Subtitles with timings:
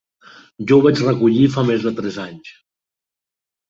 [0.71, 2.59] Jo ho vaig recollir fa més de tres anys.